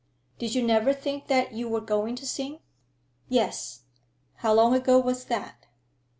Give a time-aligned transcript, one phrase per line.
[0.39, 2.61] "Did you never think that you were going to sing?"
[3.29, 3.81] "Yes."
[4.37, 5.67] "How long ago was that?"